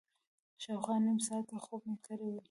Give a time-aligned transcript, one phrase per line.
[0.63, 2.35] شاوخوا نیم ساعت خوب مې کړی و.